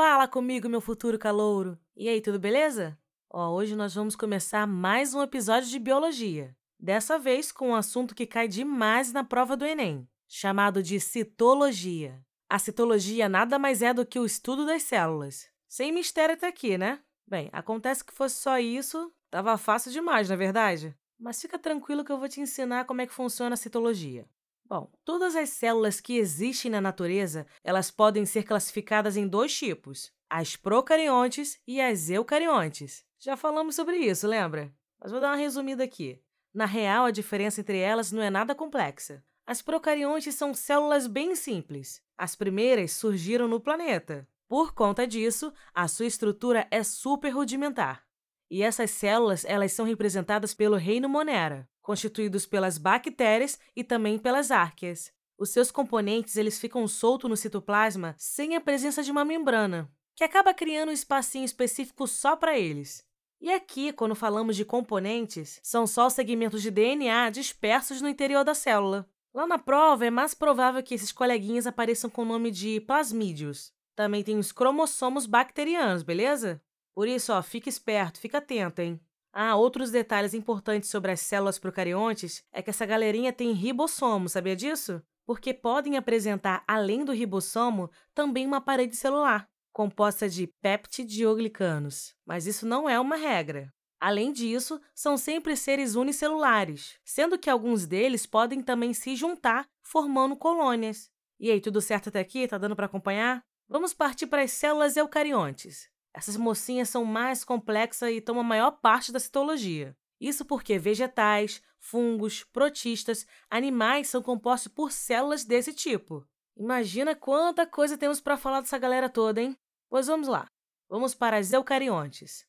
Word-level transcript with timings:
Fala 0.00 0.28
comigo, 0.28 0.68
meu 0.68 0.80
futuro 0.80 1.18
calouro. 1.18 1.76
E 1.96 2.08
aí, 2.08 2.20
tudo 2.20 2.38
beleza? 2.38 2.96
Ó, 3.28 3.52
hoje 3.52 3.74
nós 3.74 3.96
vamos 3.96 4.14
começar 4.14 4.64
mais 4.64 5.12
um 5.12 5.20
episódio 5.20 5.68
de 5.68 5.76
biologia. 5.76 6.56
Dessa 6.78 7.18
vez 7.18 7.50
com 7.50 7.70
um 7.70 7.74
assunto 7.74 8.14
que 8.14 8.24
cai 8.24 8.46
demais 8.46 9.12
na 9.12 9.24
prova 9.24 9.56
do 9.56 9.66
Enem, 9.66 10.08
chamado 10.28 10.84
de 10.84 11.00
citologia. 11.00 12.24
A 12.48 12.60
citologia 12.60 13.28
nada 13.28 13.58
mais 13.58 13.82
é 13.82 13.92
do 13.92 14.06
que 14.06 14.20
o 14.20 14.24
estudo 14.24 14.64
das 14.64 14.84
células. 14.84 15.50
Sem 15.66 15.90
mistério 15.90 16.36
até 16.36 16.46
aqui, 16.46 16.78
né? 16.78 17.00
Bem, 17.26 17.50
acontece 17.52 18.04
que 18.04 18.14
fosse 18.14 18.36
só 18.36 18.56
isso, 18.56 19.12
tava 19.28 19.58
fácil 19.58 19.90
demais, 19.90 20.28
na 20.28 20.36
é 20.36 20.38
verdade? 20.38 20.96
Mas 21.18 21.42
fica 21.42 21.58
tranquilo 21.58 22.04
que 22.04 22.12
eu 22.12 22.18
vou 22.18 22.28
te 22.28 22.40
ensinar 22.40 22.84
como 22.84 23.00
é 23.00 23.06
que 23.08 23.12
funciona 23.12 23.54
a 23.54 23.56
citologia. 23.56 24.28
Bom, 24.68 24.92
todas 25.02 25.34
as 25.34 25.48
células 25.48 25.98
que 25.98 26.18
existem 26.18 26.70
na 26.70 26.78
natureza, 26.78 27.46
elas 27.64 27.90
podem 27.90 28.26
ser 28.26 28.42
classificadas 28.42 29.16
em 29.16 29.26
dois 29.26 29.56
tipos, 29.56 30.12
as 30.28 30.56
procariontes 30.56 31.58
e 31.66 31.80
as 31.80 32.10
eucariontes. 32.10 33.02
Já 33.18 33.34
falamos 33.34 33.74
sobre 33.74 33.96
isso, 33.96 34.28
lembra? 34.28 34.70
Mas 35.00 35.10
vou 35.10 35.22
dar 35.22 35.28
uma 35.28 35.36
resumida 35.36 35.82
aqui. 35.82 36.20
Na 36.52 36.66
real, 36.66 37.06
a 37.06 37.10
diferença 37.10 37.62
entre 37.62 37.78
elas 37.78 38.12
não 38.12 38.22
é 38.22 38.28
nada 38.28 38.54
complexa. 38.54 39.24
As 39.46 39.62
procariontes 39.62 40.34
são 40.34 40.52
células 40.52 41.06
bem 41.06 41.34
simples. 41.34 42.02
As 42.18 42.36
primeiras 42.36 42.92
surgiram 42.92 43.48
no 43.48 43.60
planeta. 43.60 44.28
Por 44.46 44.74
conta 44.74 45.06
disso, 45.06 45.50
a 45.72 45.88
sua 45.88 46.04
estrutura 46.04 46.68
é 46.70 46.82
super 46.82 47.30
rudimentar. 47.30 48.04
E 48.50 48.62
essas 48.62 48.90
células, 48.90 49.46
elas 49.46 49.72
são 49.72 49.86
representadas 49.86 50.52
pelo 50.52 50.76
reino 50.76 51.08
Monera 51.08 51.66
constituídos 51.88 52.44
pelas 52.44 52.76
bactérias 52.76 53.58
e 53.74 53.82
também 53.82 54.18
pelas 54.18 54.50
árqueas. 54.50 55.10
Os 55.38 55.48
seus 55.48 55.70
componentes 55.70 56.36
eles 56.36 56.58
ficam 56.58 56.86
soltos 56.86 57.30
no 57.30 57.34
citoplasma 57.34 58.14
sem 58.18 58.54
a 58.54 58.60
presença 58.60 59.02
de 59.02 59.10
uma 59.10 59.24
membrana, 59.24 59.90
que 60.14 60.22
acaba 60.22 60.52
criando 60.52 60.90
um 60.90 60.92
espacinho 60.92 61.46
específico 61.46 62.06
só 62.06 62.36
para 62.36 62.58
eles. 62.58 63.02
E 63.40 63.50
aqui, 63.50 63.90
quando 63.90 64.14
falamos 64.14 64.54
de 64.54 64.66
componentes, 64.66 65.60
são 65.62 65.86
só 65.86 66.10
segmentos 66.10 66.60
de 66.60 66.70
DNA 66.70 67.30
dispersos 67.30 68.02
no 68.02 68.08
interior 68.10 68.44
da 68.44 68.54
célula. 68.54 69.08
Lá 69.32 69.46
na 69.46 69.58
prova, 69.58 70.04
é 70.04 70.10
mais 70.10 70.34
provável 70.34 70.82
que 70.82 70.94
esses 70.94 71.10
coleguinhas 71.10 71.66
apareçam 71.66 72.10
com 72.10 72.20
o 72.20 72.26
nome 72.26 72.50
de 72.50 72.82
plasmídeos. 72.82 73.72
Também 73.96 74.22
tem 74.22 74.38
os 74.38 74.52
cromossomos 74.52 75.24
bacterianos, 75.24 76.02
beleza? 76.02 76.60
Por 76.94 77.08
isso, 77.08 77.32
ó, 77.32 77.40
fica 77.42 77.70
esperto, 77.70 78.20
fica 78.20 78.36
atento, 78.36 78.82
hein? 78.82 79.00
Ah, 79.40 79.54
outros 79.54 79.92
detalhes 79.92 80.34
importantes 80.34 80.90
sobre 80.90 81.12
as 81.12 81.20
células 81.20 81.60
procariontes 81.60 82.42
é 82.52 82.60
que 82.60 82.70
essa 82.70 82.84
galerinha 82.84 83.32
tem 83.32 83.52
ribossomo, 83.52 84.28
sabia 84.28 84.56
disso? 84.56 85.00
Porque 85.24 85.54
podem 85.54 85.96
apresentar, 85.96 86.64
além 86.66 87.04
do 87.04 87.12
ribossomo, 87.12 87.88
também 88.12 88.44
uma 88.44 88.60
parede 88.60 88.96
celular, 88.96 89.48
composta 89.72 90.28
de 90.28 90.48
peptidioglicanos. 90.60 92.16
Mas 92.26 92.48
isso 92.48 92.66
não 92.66 92.88
é 92.88 92.98
uma 92.98 93.14
regra. 93.14 93.72
Além 94.00 94.32
disso, 94.32 94.80
são 94.92 95.16
sempre 95.16 95.54
seres 95.54 95.94
unicelulares, 95.94 96.98
sendo 97.04 97.38
que 97.38 97.48
alguns 97.48 97.86
deles 97.86 98.26
podem 98.26 98.60
também 98.60 98.92
se 98.92 99.14
juntar, 99.14 99.68
formando 99.84 100.34
colônias. 100.34 101.12
E 101.38 101.48
aí, 101.48 101.60
tudo 101.60 101.80
certo 101.80 102.08
até 102.08 102.18
aqui? 102.18 102.48
Tá 102.48 102.58
dando 102.58 102.74
para 102.74 102.86
acompanhar? 102.86 103.44
Vamos 103.68 103.94
partir 103.94 104.26
para 104.26 104.42
as 104.42 104.50
células 104.50 104.96
eucariontes. 104.96 105.88
Essas 106.14 106.36
mocinhas 106.36 106.88
são 106.88 107.04
mais 107.04 107.44
complexas 107.44 108.10
e 108.12 108.20
tomam 108.20 108.42
a 108.42 108.46
maior 108.46 108.72
parte 108.72 109.12
da 109.12 109.20
citologia. 109.20 109.96
Isso 110.20 110.44
porque 110.44 110.78
vegetais, 110.78 111.62
fungos, 111.78 112.44
protistas, 112.44 113.26
animais 113.48 114.08
são 114.08 114.22
compostos 114.22 114.72
por 114.72 114.90
células 114.90 115.44
desse 115.44 115.72
tipo. 115.72 116.26
Imagina 116.56 117.14
quanta 117.14 117.66
coisa 117.66 117.96
temos 117.96 118.20
para 118.20 118.36
falar 118.36 118.60
dessa 118.60 118.78
galera 118.78 119.08
toda, 119.08 119.40
hein? 119.40 119.56
Pois 119.88 120.08
vamos 120.08 120.26
lá. 120.26 120.48
Vamos 120.88 121.14
para 121.14 121.36
as 121.36 121.52
eucariontes. 121.52 122.44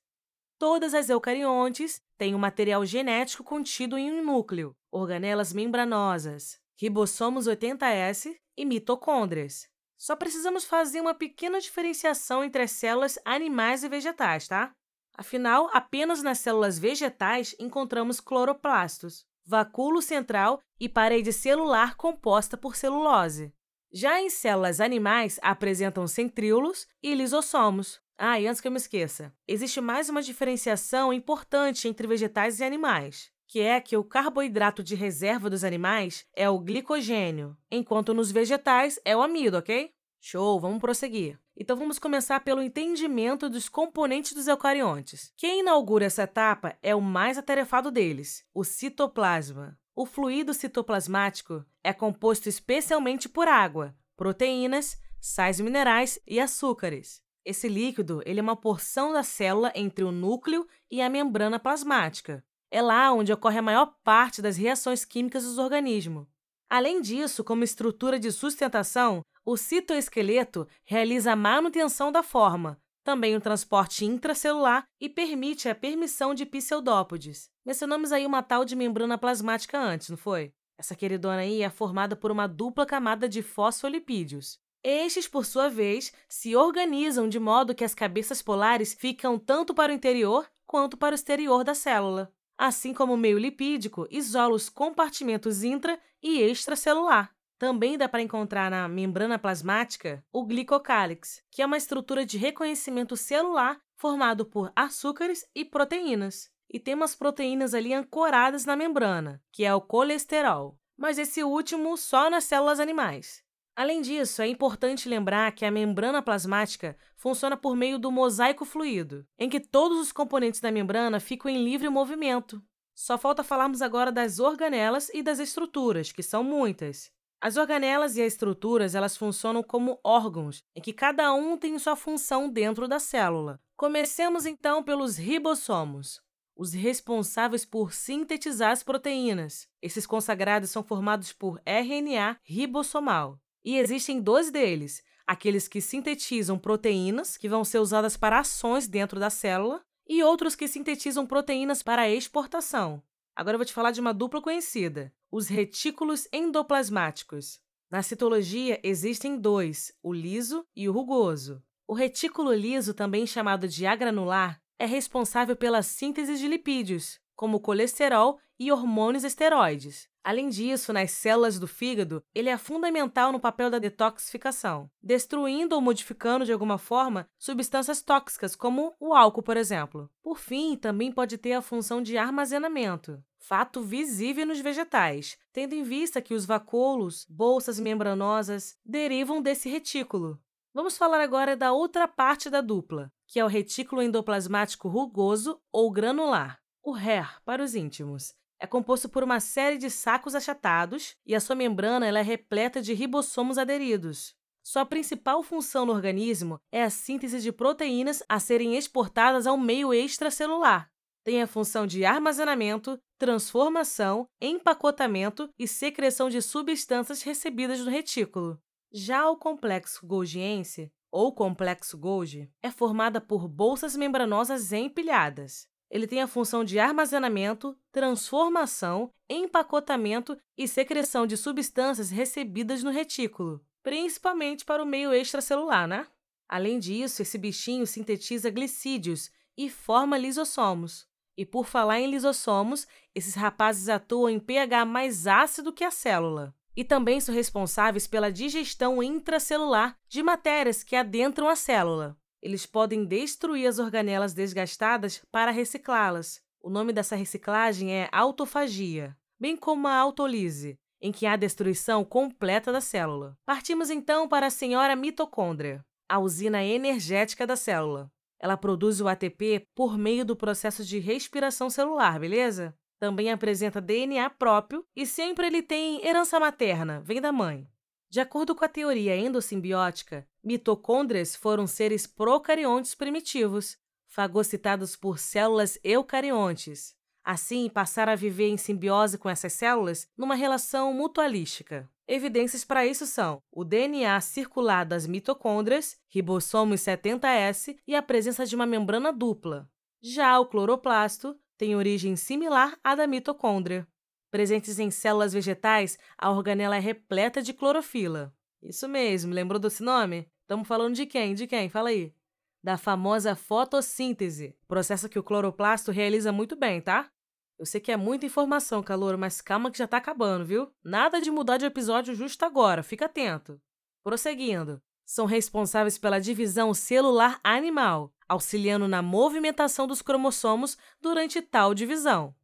Todas 0.57 0.93
as 0.93 1.09
eucariontes 1.09 2.01
têm 2.17 2.33
um 2.33 2.39
material 2.39 2.85
genético 2.85 3.43
contido 3.43 3.97
em 3.97 4.11
um 4.11 4.25
núcleo, 4.25 4.75
organelas 4.91 5.53
membranosas, 5.53 6.59
ribossomos 6.75 7.47
80S 7.47 8.35
e 8.57 8.65
mitocôndrias. 8.65 9.68
Só 9.99 10.15
precisamos 10.15 10.63
fazer 10.63 11.01
uma 11.01 11.13
pequena 11.13 11.59
diferenciação 11.59 12.41
entre 12.41 12.63
as 12.63 12.71
células 12.71 13.19
animais 13.25 13.83
e 13.83 13.89
vegetais, 13.89 14.47
tá? 14.47 14.71
Afinal, 15.17 15.69
apenas 15.73 16.23
nas 16.23 16.39
células 16.39 16.79
vegetais 16.79 17.53
encontramos 17.59 18.21
cloroplastos, 18.21 19.25
vacúolo 19.45 20.01
central 20.01 20.61
e 20.79 20.87
parede 20.87 21.33
celular 21.33 21.95
composta 21.95 22.55
por 22.55 22.77
celulose. 22.77 23.53
Já 23.91 24.21
em 24.21 24.29
células 24.29 24.79
animais, 24.79 25.37
apresentam 25.41 26.07
centríolos 26.07 26.87
e 27.03 27.13
lisossomos. 27.13 27.99
Ah, 28.17 28.39
e 28.39 28.47
antes 28.47 28.61
que 28.61 28.67
eu 28.69 28.71
me 28.71 28.77
esqueça, 28.77 29.33
existe 29.45 29.81
mais 29.81 30.07
uma 30.07 30.21
diferenciação 30.21 31.11
importante 31.11 31.89
entre 31.89 32.07
vegetais 32.07 32.61
e 32.61 32.63
animais 32.63 33.29
que 33.49 33.61
é 33.61 33.81
que 33.81 33.97
o 33.97 34.03
carboidrato 34.03 34.83
de 34.83 34.93
reserva 34.93 35.49
dos 35.49 35.63
animais 35.63 36.23
é 36.35 36.47
o 36.47 36.59
glicogênio, 36.59 37.57
enquanto 37.71 38.13
nos 38.13 38.31
vegetais 38.31 38.99
é 39.03 39.17
o 39.17 39.23
amido, 39.23 39.57
ok? 39.57 39.91
Show, 40.21 40.59
vamos 40.59 40.79
prosseguir. 40.79 41.39
Então 41.57 41.75
vamos 41.75 41.97
começar 41.97 42.41
pelo 42.41 42.61
entendimento 42.61 43.49
dos 43.49 43.67
componentes 43.67 44.33
dos 44.33 44.47
eucariontes. 44.47 45.33
Quem 45.35 45.61
inaugura 45.61 46.05
essa 46.05 46.23
etapa 46.23 46.77
é 46.83 46.93
o 46.93 47.01
mais 47.01 47.39
atarefado 47.39 47.89
deles, 47.89 48.45
o 48.53 48.63
citoplasma. 48.63 49.75
O 49.95 50.05
fluido 50.05 50.53
citoplasmático 50.53 51.65
é 51.83 51.91
composto 51.91 52.47
especialmente 52.47 53.27
por 53.27 53.47
água, 53.47 53.95
proteínas, 54.15 54.95
sais 55.19 55.59
minerais 55.59 56.19
e 56.27 56.39
açúcares. 56.39 57.23
Esse 57.43 57.67
líquido 57.67 58.21
ele 58.27 58.39
é 58.39 58.43
uma 58.43 58.55
porção 58.55 59.11
da 59.11 59.23
célula 59.23 59.71
entre 59.73 60.03
o 60.03 60.11
núcleo 60.11 60.67
e 60.91 61.01
a 61.01 61.09
membrana 61.09 61.57
plasmática. 61.57 62.43
É 62.71 62.81
lá 62.83 63.11
onde 63.11 63.33
ocorre 63.33 63.57
a 63.57 63.63
maior 63.63 63.95
parte 64.03 64.41
das 64.41 64.55
reações 64.55 65.03
químicas 65.03 65.43
dos 65.43 65.57
organismos. 65.57 66.27
Além 66.69 67.01
disso, 67.01 67.43
como 67.43 67.63
estrutura 67.63 68.19
de 68.19 68.31
sustentação, 68.31 69.23
o 69.43 69.57
citoesqueleto 69.57 70.67
realiza 70.85 71.31
a 71.31 71.35
manutenção 71.35 72.11
da 72.11 72.21
forma, 72.21 72.79
também 73.03 73.35
o 73.35 73.41
transporte 73.41 74.05
intracelular 74.05 74.85
e 75.01 75.09
permite 75.09 75.67
a 75.67 75.73
permissão 75.73 76.35
de 76.35 76.45
pseudópodes. 76.45 77.49
Mencionamos 77.65 78.11
aí 78.11 78.23
uma 78.23 78.43
tal 78.43 78.63
de 78.63 78.75
membrana 78.75 79.17
plasmática 79.17 79.79
antes, 79.79 80.09
não 80.09 80.17
foi? 80.17 80.53
Essa 80.77 80.95
queridona 80.95 81.39
aí 81.39 81.63
é 81.63 81.69
formada 81.71 82.15
por 82.15 82.29
uma 82.29 82.47
dupla 82.47 82.85
camada 82.85 83.27
de 83.27 83.41
fosfolipídios. 83.41 84.59
Estes, 84.83 85.27
por 85.27 85.43
sua 85.43 85.69
vez, 85.69 86.13
se 86.27 86.55
organizam 86.55 87.27
de 87.27 87.39
modo 87.39 87.73
que 87.73 87.83
as 87.83 87.95
cabeças 87.95 88.43
polares 88.43 88.93
ficam 88.93 89.39
tanto 89.39 89.73
para 89.73 89.91
o 89.91 89.95
interior 89.95 90.47
quanto 90.67 90.95
para 90.95 91.13
o 91.13 91.15
exterior 91.15 91.63
da 91.63 91.73
célula 91.73 92.31
assim 92.59 92.93
como 92.93 93.13
o 93.13 93.17
meio 93.17 93.37
lipídico 93.37 94.05
isola 94.11 94.53
os 94.53 94.67
compartimentos 94.67 95.63
intra 95.63 95.97
e 96.21 96.41
extracelular. 96.41 97.33
Também 97.57 97.97
dá 97.97 98.09
para 98.09 98.21
encontrar 98.21 98.69
na 98.69 98.85
membrana 98.87 99.39
plasmática 99.39 100.23
o 100.31 100.45
glicocálix, 100.45 101.41
que 101.49 101.61
é 101.61 101.65
uma 101.65 101.77
estrutura 101.77 102.25
de 102.25 102.37
reconhecimento 102.37 103.15
celular 103.15 103.79
formado 103.95 104.45
por 104.45 104.71
açúcares 104.75 105.45
e 105.55 105.63
proteínas. 105.63 106.51
E 106.69 106.79
tem 106.79 106.93
umas 106.93 107.15
proteínas 107.15 107.73
ali 107.73 107.93
ancoradas 107.93 108.65
na 108.65 108.75
membrana, 108.75 109.41
que 109.51 109.63
é 109.63 109.73
o 109.73 109.81
colesterol, 109.81 110.77
mas 110.97 111.17
esse 111.17 111.43
último 111.43 111.95
só 111.95 112.29
nas 112.29 112.43
células 112.43 112.79
animais. 112.79 113.41
Além 113.75 114.01
disso, 114.01 114.41
é 114.41 114.47
importante 114.47 115.07
lembrar 115.07 115.51
que 115.53 115.63
a 115.63 115.71
membrana 115.71 116.21
plasmática 116.21 116.97
funciona 117.15 117.55
por 117.55 117.75
meio 117.75 117.97
do 117.97 118.11
mosaico 118.11 118.65
fluido, 118.65 119.25
em 119.37 119.49
que 119.49 119.59
todos 119.59 119.99
os 119.99 120.11
componentes 120.11 120.59
da 120.59 120.71
membrana 120.71 121.19
ficam 121.19 121.49
em 121.49 121.63
livre 121.63 121.89
movimento. 121.89 122.61
Só 122.93 123.17
falta 123.17 123.43
falarmos 123.43 123.81
agora 123.81 124.11
das 124.11 124.39
organelas 124.39 125.09
e 125.13 125.23
das 125.23 125.39
estruturas, 125.39 126.11
que 126.11 126.21
são 126.21 126.43
muitas. 126.43 127.09
As 127.41 127.55
organelas 127.55 128.17
e 128.17 128.21
as 128.21 128.33
estruturas 128.33 128.95
elas 128.95 129.15
funcionam 129.15 129.63
como 129.63 129.97
órgãos, 130.03 130.61
em 130.75 130.81
que 130.81 130.91
cada 130.91 131.31
um 131.33 131.57
tem 131.57 131.79
sua 131.79 131.95
função 131.95 132.49
dentro 132.49 132.85
da 132.85 132.99
célula. 132.99 133.61
Comecemos 133.77 134.45
então 134.45 134.83
pelos 134.83 135.15
ribossomos, 135.15 136.21
os 136.53 136.73
responsáveis 136.73 137.63
por 137.63 137.93
sintetizar 137.93 138.71
as 138.71 138.83
proteínas. 138.83 139.69
Esses 139.81 140.05
consagrados 140.05 140.69
são 140.69 140.83
formados 140.83 141.31
por 141.31 141.61
RNA 141.65 142.37
ribossomal. 142.43 143.39
E 143.63 143.77
existem 143.77 144.21
dois 144.21 144.51
deles: 144.51 145.03
aqueles 145.27 145.67
que 145.67 145.81
sintetizam 145.81 146.57
proteínas, 146.57 147.37
que 147.37 147.49
vão 147.49 147.63
ser 147.63 147.79
usadas 147.79 148.17
para 148.17 148.39
ações 148.39 148.87
dentro 148.87 149.19
da 149.19 149.29
célula, 149.29 149.81
e 150.07 150.23
outros 150.23 150.55
que 150.55 150.67
sintetizam 150.67 151.25
proteínas 151.27 151.83
para 151.83 152.09
exportação. 152.09 153.03
Agora 153.35 153.55
eu 153.55 153.59
vou 153.59 153.65
te 153.65 153.73
falar 153.73 153.91
de 153.91 154.01
uma 154.01 154.13
dupla 154.13 154.41
conhecida: 154.41 155.13
os 155.31 155.47
retículos 155.47 156.27
endoplasmáticos. 156.33 157.59
Na 157.91 158.03
citologia 158.03 158.79
existem 158.83 159.39
dois, 159.39 159.91
o 160.03 160.13
liso 160.13 160.65
e 160.75 160.87
o 160.87 160.91
rugoso. 160.91 161.63
O 161.87 161.93
retículo 161.93 162.53
liso, 162.53 162.93
também 162.93 163.25
chamado 163.25 163.67
de 163.67 163.85
agranular, 163.85 164.61
é 164.77 164.85
responsável 164.85 165.55
pela 165.55 165.81
síntese 165.81 166.37
de 166.37 166.47
lipídios, 166.47 167.19
como 167.35 167.59
colesterol 167.59 168.39
e 168.59 168.71
hormônios 168.71 169.23
esteroides. 169.23 170.09
Além 170.21 170.49
disso, 170.49 170.91
nas 170.91 171.11
células 171.11 171.57
do 171.57 171.67
fígado, 171.67 172.21
ele 172.35 172.49
é 172.49 172.57
fundamental 172.57 173.31
no 173.31 173.39
papel 173.39 173.69
da 173.69 173.79
detoxificação, 173.79 174.91
destruindo 175.01 175.75
ou 175.75 175.81
modificando 175.81 176.45
de 176.45 176.51
alguma 176.51 176.77
forma 176.77 177.27
substâncias 177.37 178.01
tóxicas, 178.01 178.55
como 178.55 178.93
o 178.99 179.13
álcool, 179.13 179.41
por 179.41 179.55
exemplo. 179.55 180.09
Por 180.21 180.37
fim, 180.37 180.75
também 180.75 181.11
pode 181.11 181.37
ter 181.37 181.53
a 181.53 181.61
função 181.61 182.01
de 182.01 182.17
armazenamento, 182.17 183.23
fato 183.39 183.81
visível 183.81 184.45
nos 184.45 184.59
vegetais, 184.59 185.37
tendo 185.53 185.73
em 185.73 185.83
vista 185.83 186.21
que 186.21 186.33
os 186.33 186.45
vacúolos, 186.45 187.25
bolsas 187.29 187.79
membranosas, 187.79 188.77
derivam 188.85 189.41
desse 189.41 189.69
retículo. 189.69 190.37
Vamos 190.73 190.97
falar 190.97 191.21
agora 191.21 191.55
da 191.55 191.71
outra 191.71 192.07
parte 192.07 192.49
da 192.49 192.61
dupla, 192.61 193.11
que 193.25 193.39
é 193.39 193.45
o 193.45 193.47
retículo 193.47 194.01
endoplasmático 194.01 194.87
rugoso 194.87 195.59
ou 195.71 195.89
granular, 195.89 196.59
o 196.83 196.91
RER 196.91 197.41
para 197.43 197.63
os 197.63 197.73
íntimos 197.73 198.37
é 198.59 198.67
composto 198.67 199.07
por 199.07 199.23
uma 199.23 199.39
série 199.39 199.77
de 199.77 199.89
sacos 199.89 200.35
achatados 200.35 201.15
e 201.25 201.33
a 201.33 201.39
sua 201.39 201.55
membrana 201.55 202.07
é 202.07 202.21
repleta 202.21 202.81
de 202.81 202.93
ribossomos 202.93 203.57
aderidos. 203.57 204.35
Sua 204.61 204.85
principal 204.85 205.41
função 205.41 205.85
no 205.85 205.93
organismo 205.93 206.59
é 206.71 206.83
a 206.83 206.89
síntese 206.89 207.39
de 207.39 207.51
proteínas 207.51 208.21
a 208.27 208.39
serem 208.39 208.75
exportadas 208.75 209.47
ao 209.47 209.57
meio 209.57 209.93
extracelular. 209.93 210.91
Tem 211.23 211.41
a 211.41 211.47
função 211.47 211.87
de 211.87 212.03
armazenamento, 212.05 212.99
transformação, 213.17 214.27
empacotamento 214.41 215.49
e 215.57 215.67
secreção 215.67 216.29
de 216.29 216.41
substâncias 216.41 217.21
recebidas 217.21 217.79
no 217.79 217.89
retículo. 217.89 218.59
Já 218.91 219.29
o 219.29 219.37
complexo 219.37 220.05
golgiense, 220.05 220.91
ou 221.11 221.33
complexo 221.33 221.97
Golgi, 221.97 222.51
é 222.61 222.71
formada 222.71 223.19
por 223.19 223.47
bolsas 223.47 223.95
membranosas 223.95 224.71
empilhadas. 224.71 225.67
Ele 225.89 226.05
tem 226.05 226.21
a 226.21 226.27
função 226.27 226.63
de 226.63 226.77
armazenamento, 226.77 227.75
transformação, 227.91 229.11
empacotamento 229.27 230.37
e 230.57 230.67
secreção 230.67 231.25
de 231.25 231.35
substâncias 231.35 232.11
recebidas 232.11 232.83
no 232.83 232.91
retículo, 232.91 233.63
principalmente 233.81 234.63
para 234.63 234.83
o 234.83 234.85
meio 234.85 235.11
extracelular, 235.13 235.87
né? 235.87 236.05
Além 236.47 236.79
disso, 236.79 237.21
esse 237.21 237.37
bichinho 237.37 237.87
sintetiza 237.87 238.49
glicídios 238.49 239.31
e 239.57 239.69
forma 239.69 240.17
lisossomos. 240.17 241.07
E 241.37 241.45
por 241.45 241.65
falar 241.65 241.99
em 241.99 242.09
lisossomos, 242.09 242.87
esses 243.15 243.35
rapazes 243.35 243.87
atuam 243.87 244.29
em 244.29 244.39
pH 244.39 244.83
mais 244.85 245.25
ácido 245.25 245.71
que 245.71 245.83
a 245.83 245.91
célula. 245.91 246.53
E 246.75 246.83
também 246.83 247.21
são 247.21 247.33
responsáveis 247.33 248.05
pela 248.07 248.31
digestão 248.31 249.01
intracelular 249.01 249.97
de 250.07 250.21
matérias 250.21 250.83
que 250.83 250.95
adentram 250.95 251.47
a 251.47 251.55
célula. 251.55 252.18
Eles 252.41 252.65
podem 252.65 253.05
destruir 253.05 253.67
as 253.67 253.79
organelas 253.79 254.33
desgastadas 254.33 255.21
para 255.31 255.51
reciclá-las. 255.51 256.41
O 256.61 256.69
nome 256.69 256.93
dessa 256.93 257.15
reciclagem 257.15 257.93
é 257.93 258.09
autofagia, 258.11 259.15
bem 259.39 259.55
como 259.55 259.87
a 259.87 259.95
autolise, 259.95 260.77
em 261.01 261.11
que 261.11 261.25
há 261.25 261.35
destruição 261.35 262.03
completa 262.03 262.71
da 262.71 262.81
célula. 262.81 263.37
Partimos 263.45 263.89
então 263.89 264.27
para 264.27 264.47
a 264.47 264.51
senhora 264.51 264.95
mitocôndria, 264.95 265.83
a 266.07 266.19
usina 266.19 266.63
energética 266.63 267.47
da 267.47 267.55
célula. 267.55 268.11
Ela 268.39 268.57
produz 268.57 269.01
o 269.01 269.07
ATP 269.07 269.67
por 269.75 269.97
meio 269.97 270.23
do 270.23 270.35
processo 270.35 270.83
de 270.83 270.99
respiração 270.99 271.69
celular, 271.69 272.19
beleza? 272.19 272.73
Também 272.99 273.31
apresenta 273.31 273.81
DNA 273.81 274.29
próprio 274.31 274.85
e 274.95 275.05
sempre 275.05 275.47
ele 275.47 275.61
tem 275.61 276.05
herança 276.05 276.39
materna, 276.39 277.01
vem 277.01 277.21
da 277.21 277.31
mãe. 277.31 277.67
De 278.09 278.19
acordo 278.19 278.55
com 278.55 278.65
a 278.65 278.69
teoria 278.69 279.15
endossimbiótica, 279.15 280.27
mitocôndrias 280.43 281.35
foram 281.35 281.67
seres 281.67 282.07
procariontes 282.07 282.95
primitivos, 282.95 283.77
fagocitados 284.07 284.95
por 284.95 285.19
células 285.19 285.77
eucariontes. 285.83 286.95
Assim, 287.23 287.69
passaram 287.69 288.11
a 288.11 288.15
viver 288.15 288.47
em 288.47 288.57
simbiose 288.57 289.15
com 289.15 289.29
essas 289.29 289.53
células 289.53 290.07
numa 290.17 290.33
relação 290.33 290.91
mutualística. 290.91 291.87
Evidências 292.07 292.65
para 292.65 292.87
isso 292.87 293.05
são 293.05 293.43
o 293.51 293.63
DNA 293.63 294.19
circular 294.21 294.83
das 294.83 295.05
mitocôndrias, 295.05 295.95
ribossomos 296.07 296.81
70S 296.81 297.77
e 297.87 297.95
a 297.95 298.01
presença 298.01 298.43
de 298.43 298.55
uma 298.55 298.65
membrana 298.65 299.13
dupla. 299.13 299.69
Já 300.01 300.39
o 300.39 300.47
cloroplasto 300.47 301.39
tem 301.55 301.75
origem 301.75 302.15
similar 302.15 302.75
à 302.83 302.95
da 302.95 303.05
mitocôndria. 303.05 303.87
Presentes 304.31 304.77
em 304.77 304.91
células 304.91 305.33
vegetais, 305.33 305.97
a 306.17 306.29
organela 306.29 306.75
é 306.75 306.79
repleta 306.79 307.41
de 307.41 307.53
clorofila. 307.53 308.33
Isso 308.61 308.87
mesmo, 308.87 309.33
lembrou 309.33 309.59
desse 309.59 309.81
nome? 309.81 310.29
Estamos 310.41 310.67
falando 310.67 310.93
de 310.93 311.05
quem? 311.05 311.33
De 311.33 311.47
quem? 311.47 311.69
Fala 311.69 311.89
aí. 311.89 312.13
Da 312.61 312.77
famosa 312.77 313.35
fotossíntese, 313.35 314.55
processo 314.67 315.07
que 315.07 315.17
o 315.17 315.23
cloroplasto 315.23 315.91
realiza 315.91 316.31
muito 316.31 316.55
bem, 316.55 316.81
tá? 316.81 317.09
Eu 317.57 317.65
sei 317.65 317.81
que 317.81 317.91
é 317.91 317.97
muita 317.97 318.25
informação, 318.25 318.83
calor, 318.83 319.17
mas 319.17 319.41
calma 319.41 319.71
que 319.71 319.77
já 319.77 319.87
tá 319.87 319.97
acabando, 319.97 320.45
viu? 320.45 320.71
Nada 320.83 321.19
de 321.19 321.31
mudar 321.31 321.57
de 321.57 321.65
episódio 321.65 322.13
justo 322.13 322.45
agora, 322.45 322.83
fica 322.83 323.05
atento. 323.05 323.59
Prosseguindo. 324.03 324.81
São 325.05 325.25
responsáveis 325.25 325.97
pela 325.97 326.19
divisão 326.19 326.73
celular 326.73 327.39
animal, 327.43 328.13
auxiliando 328.27 328.87
na 328.87 329.01
movimentação 329.01 329.87
dos 329.87 330.01
cromossomos 330.01 330.77
durante 331.01 331.41
tal 331.41 331.73
divisão. 331.73 332.35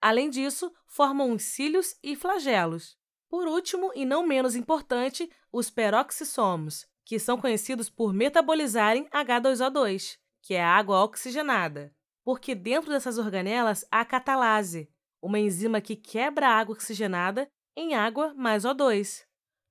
Além 0.00 0.30
disso, 0.30 0.72
formam 0.90 1.30
os 1.30 1.44
cílios 1.44 1.96
e 2.02 2.16
flagelos. 2.16 2.98
Por 3.28 3.46
último, 3.46 3.92
e 3.94 4.04
não 4.04 4.26
menos 4.26 4.56
importante, 4.56 5.30
os 5.52 5.70
peroxissomos, 5.70 6.84
que 7.04 7.18
são 7.18 7.40
conhecidos 7.40 7.88
por 7.88 8.12
metabolizarem 8.12 9.08
H2O2, 9.08 10.18
que 10.42 10.54
é 10.54 10.62
a 10.62 10.76
água 10.76 11.04
oxigenada, 11.04 11.94
porque 12.24 12.56
dentro 12.56 12.90
dessas 12.90 13.18
organelas 13.18 13.84
há 13.90 14.04
catalase, 14.04 14.90
uma 15.22 15.38
enzima 15.38 15.80
que 15.80 15.94
quebra 15.94 16.48
a 16.48 16.58
água 16.58 16.74
oxigenada 16.74 17.48
em 17.76 17.94
água 17.94 18.34
mais 18.34 18.64
O2. 18.64 19.24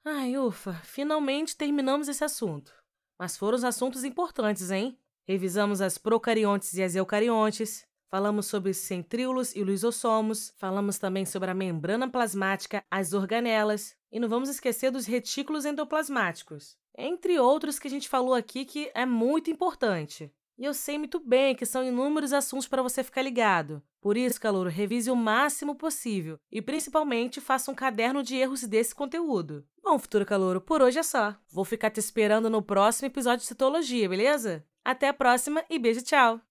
Ai, 0.05 0.37
ufa, 0.37 0.73
finalmente 0.83 1.57
terminamos 1.57 2.07
esse 2.07 2.23
assunto. 2.23 2.73
Mas 3.19 3.35
foram 3.35 3.57
os 3.57 3.65
assuntos 3.65 4.05
importantes, 4.05 4.71
hein? 4.71 4.97
Revisamos 5.27 5.81
as 5.81 5.97
procariontes 5.97 6.73
e 6.75 6.81
as 6.81 6.95
eucariontes, 6.95 7.85
Falamos 8.09 8.47
sobre 8.47 8.71
os 8.71 8.77
centríolos 8.77 9.55
e 9.55 9.63
lisossomos, 9.63 10.51
falamos 10.57 10.97
também 10.97 11.25
sobre 11.25 11.51
a 11.51 11.53
membrana 11.53 12.09
plasmática, 12.09 12.83
as 12.89 13.13
organelas, 13.13 13.95
e 14.11 14.19
não 14.19 14.27
vamos 14.27 14.49
esquecer 14.49 14.89
dos 14.89 15.05
retículos 15.05 15.63
endoplasmáticos, 15.63 16.75
entre 16.97 17.39
outros 17.39 17.77
que 17.77 17.87
a 17.87 17.91
gente 17.91 18.09
falou 18.09 18.33
aqui 18.33 18.65
que 18.65 18.89
é 18.95 19.05
muito 19.05 19.51
importante. 19.51 20.31
E 20.57 20.65
eu 20.65 20.73
sei 20.73 20.97
muito 20.97 21.19
bem 21.19 21.55
que 21.55 21.65
são 21.65 21.83
inúmeros 21.83 22.33
assuntos 22.33 22.67
para 22.67 22.81
você 22.81 23.03
ficar 23.03 23.21
ligado. 23.21 23.81
Por 24.01 24.17
isso, 24.17 24.41
calouro, 24.41 24.69
revise 24.69 25.11
o 25.11 25.15
máximo 25.15 25.75
possível 25.75 26.37
e, 26.51 26.61
principalmente, 26.61 27.39
faça 27.39 27.71
um 27.71 27.75
caderno 27.75 28.23
de 28.23 28.35
erros 28.35 28.63
desse 28.63 28.93
conteúdo. 28.93 29.63
Bom, 29.81 29.97
futuro 29.99 30.25
calouro, 30.25 30.59
por 30.59 30.81
hoje 30.81 30.99
é 30.99 31.03
só. 31.03 31.35
Vou 31.49 31.63
ficar 31.63 31.91
te 31.91 31.99
esperando 31.99 32.49
no 32.49 32.61
próximo 32.61 33.05
episódio 33.05 33.39
de 33.39 33.45
Citologia, 33.45 34.09
beleza? 34.09 34.65
Até 34.83 35.07
a 35.07 35.13
próxima 35.13 35.63
e 35.69 35.77
beijo, 35.77 36.01
tchau! 36.01 36.41